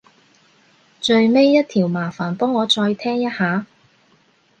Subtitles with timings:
[0.99, 3.67] 最尾一條麻煩幫我再聽一下